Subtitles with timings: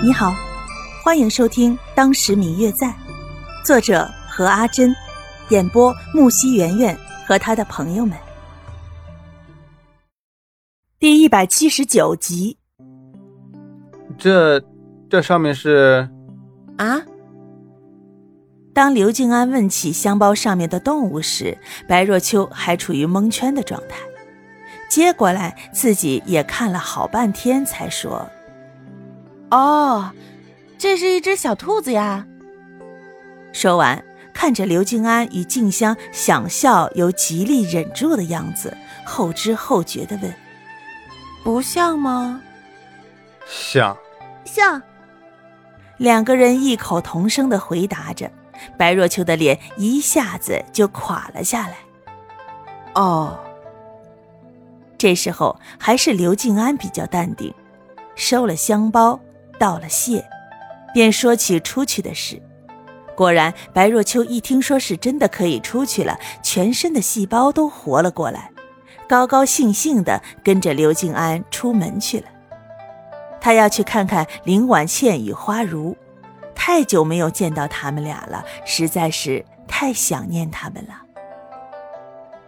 [0.00, 0.32] 你好，
[1.02, 2.86] 欢迎收听《当时明月在》，
[3.64, 4.94] 作者何阿珍，
[5.48, 8.16] 演播木西圆圆和他的朋友们。
[11.00, 12.56] 第一百七十九集。
[14.16, 14.62] 这，
[15.10, 16.08] 这上面是？
[16.76, 17.02] 啊？
[18.72, 21.58] 当刘静安问起香包上面的动物时，
[21.88, 23.98] 白若秋还处于蒙圈的状态，
[24.88, 28.30] 接过来自己也看了好半天，才说。
[29.50, 30.12] 哦，
[30.76, 32.26] 这是一只小兔子呀。
[33.52, 40.32] 说完，看着刘静安与静香想笑又极力忍住的样子，后知后觉的问
[41.42, 42.40] ：“不像吗
[43.48, 43.96] ？”“像，
[44.44, 44.80] 像。”
[45.96, 48.30] 两个人异口同声的回答着，
[48.76, 51.78] 白若秋的脸一下子就垮了下来。
[52.94, 53.36] 哦，
[54.96, 57.52] 这时候还是刘静安比较淡定，
[58.14, 59.18] 收了香包。
[59.58, 60.24] 道了谢，
[60.94, 62.40] 便说起出去的事。
[63.16, 68.52] 果然，白若秋一听说是真的可以出去了，全身的细胞都活了过来，
[69.08, 72.26] 高高兴兴地跟着刘静安出门去了。
[73.40, 75.96] 他要去看看林婉倩与花如，
[76.54, 80.94] 太久没有见到他们俩了，实在是太想念他们了。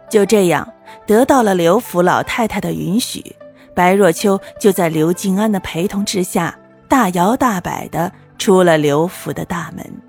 [0.09, 0.73] 就这样，
[1.05, 3.35] 得到了刘府老太太的允许，
[3.75, 6.57] 白若秋就在刘静安的陪同之下。
[6.91, 10.01] 大摇大摆的出了刘府的大门。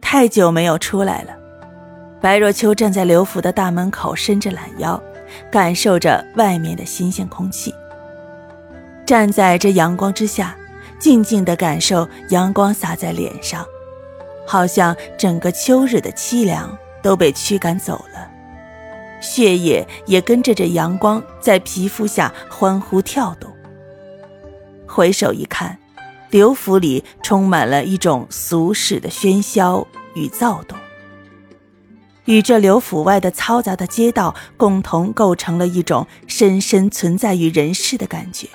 [0.00, 1.36] 太久没有出来了，
[2.22, 4.98] 白若秋站在刘府的大门口，伸着懒腰，
[5.52, 7.74] 感受着外面的新鲜空气。
[9.04, 10.56] 站在这阳光之下，
[10.98, 13.62] 静静的感受阳光洒在脸上，
[14.46, 18.26] 好像整个秋日的凄凉都被驱赶走了，
[19.20, 23.52] 血液也跟着这阳光在皮肤下欢呼跳动。
[24.98, 25.78] 回首一看，
[26.28, 30.76] 刘府里充满了一种俗世的喧嚣与躁动，
[32.24, 38.48] 与这刘府外的嘈杂的街道共同构成了一种深深存在于人世的感觉。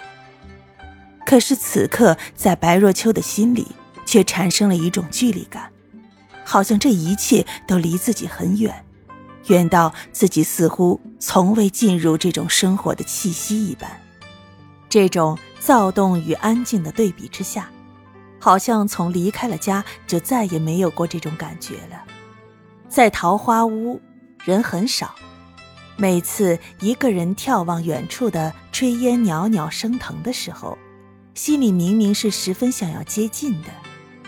[1.26, 3.68] 可是此刻，在白若秋的心里，
[4.06, 5.70] 却产生了一种距离感，
[6.44, 8.84] 好像这一切都离自己很远，
[9.48, 13.90] 远到自己似乎从未进入这种生活的气息一般。
[14.94, 17.68] 这种躁动与安静的对比之下，
[18.40, 22.04] 好像从离开了家就再也没有过这种感觉了。
[22.88, 24.00] 在桃花坞，
[24.46, 25.16] 人很少，
[25.98, 30.78] 每次一个人眺望远处的炊烟袅袅升腾的时候，
[31.34, 33.70] 心里明明是十分想要接近的，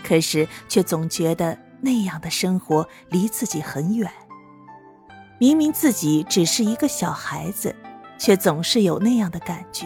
[0.03, 4.11] 可是却总觉得那样的生活离自己很远。
[5.37, 7.75] 明明自己只是一个小孩子，
[8.17, 9.85] 却总是有那样的感觉。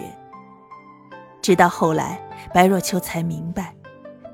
[1.49, 2.21] 直到后来，
[2.53, 3.73] 白若秋才明白，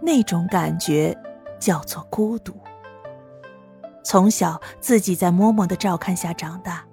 [0.01, 1.17] 那种感觉
[1.57, 2.53] 叫做孤独。
[4.03, 6.83] 从小自己在嬷嬷的照看下长大，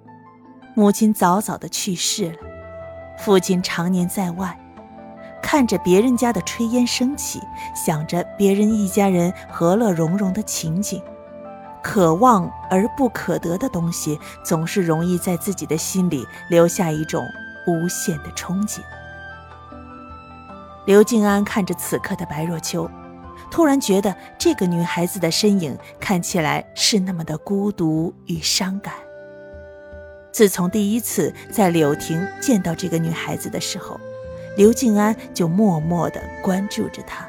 [0.75, 2.37] 母亲早早的去世了，
[3.17, 4.57] 父亲常年在外，
[5.41, 7.41] 看着别人家的炊烟升起，
[7.75, 11.03] 想着别人一家人和乐融融的情景，
[11.83, 17.21] 可望而不可得的东西，总是容易在自己的心里留下一种
[17.67, 18.79] 无限的憧憬。
[20.85, 22.89] 刘静安看着此刻的白若秋，
[23.49, 28.93] 突然觉得这个女孩子的身影看起来是那么的孤独与伤感。
[30.31, 33.99] 自从第一次在柳亭见到这个女孩子的时候，
[34.57, 37.25] 刘静安就默默地关注着她。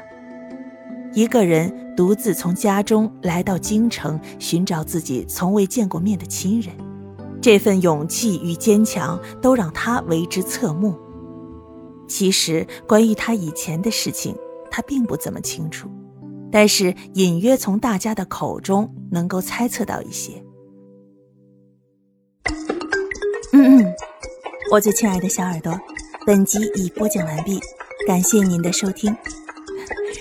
[1.13, 6.75] 一个人独自从家中来到京城，寻找自己从未见过面的亲人，
[7.41, 10.93] 这份勇气与坚强都让他为之侧目。
[12.07, 14.35] 其实，关于他以前的事情，
[14.69, 15.89] 他并不怎么清楚，
[16.51, 20.33] 但是隐约从大家的口中能够猜测到一些。
[23.53, 23.93] 嗯嗯，
[24.71, 25.79] 我最亲爱的小耳朵，
[26.25, 27.59] 本集已播讲完毕，
[28.05, 29.15] 感谢您的收听。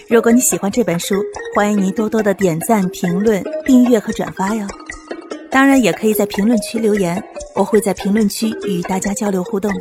[0.09, 1.17] 如果你喜欢这本书，
[1.55, 4.67] 欢迎您多多的点赞、评论、订阅和转发哟。
[5.51, 7.23] 当然，也可以在评论区留言，
[7.55, 9.81] 我会在评论区与大家交流互动的。